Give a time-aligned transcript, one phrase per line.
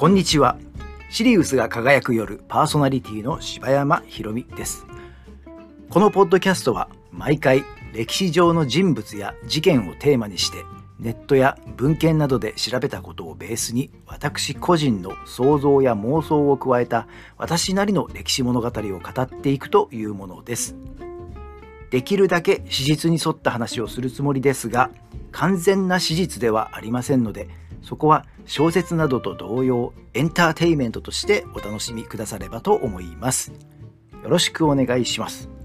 [0.00, 0.56] こんにちは。
[1.10, 4.86] シリウスが輝く夜パーソナリティの柴山ひろみです。
[5.90, 10.64] このポッドキャストは毎回歴史上の人物や事件をテーマにして
[10.98, 17.06] ネットや文献などで調べたことをベースに私個人の想像や妄想を加えた
[17.36, 18.70] 私なりの歴史物語を
[19.00, 20.76] 語っていくというものです。
[21.90, 24.90] できるだけ史実に沿った話をするつもりですが
[25.32, 27.48] 完全な史実ではありませんので
[27.82, 33.52] そこは小説などと同様エンターテイメントとしてお楽しみくださればと思います。
[34.22, 35.59] よろしくお願いします。